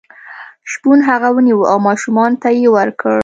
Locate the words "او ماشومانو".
1.71-2.39